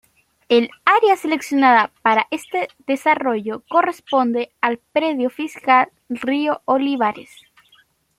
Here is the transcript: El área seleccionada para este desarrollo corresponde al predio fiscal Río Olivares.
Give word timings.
El 0.49 0.71
área 0.83 1.15
seleccionada 1.15 1.91
para 2.01 2.25
este 2.31 2.69
desarrollo 2.87 3.61
corresponde 3.69 4.51
al 4.59 4.79
predio 4.79 5.29
fiscal 5.29 5.91
Río 6.09 6.63
Olivares. 6.65 7.29